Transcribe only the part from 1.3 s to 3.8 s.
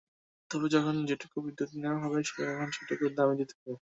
বিদ্যুৎ নেওয়া হবে, তখন সেটুকুর দামই দিতে হবে।